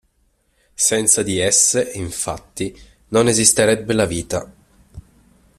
[0.73, 2.75] Senza di esse, infatti,
[3.09, 4.51] non esisterebbe la vita.